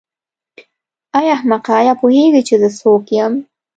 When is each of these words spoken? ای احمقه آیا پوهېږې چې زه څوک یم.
ای 1.17 1.25
احمقه 1.37 1.71
آیا 1.79 1.93
پوهېږې 2.01 2.41
چې 2.47 2.55
زه 2.61 2.69
څوک 2.79 3.03
یم. 3.17 3.33